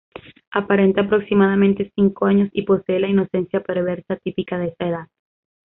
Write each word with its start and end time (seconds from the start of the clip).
Aparenta 0.49 1.01
aproximadamente 1.01 1.91
cinco 1.93 2.25
años 2.25 2.49
y 2.53 2.63
posee 2.63 2.99
la 2.99 3.07
inocencia 3.07 3.61
perversa 3.61 4.15
típica 4.15 4.57
de 4.57 4.69
esa 4.69 4.87
edad. 4.87 5.07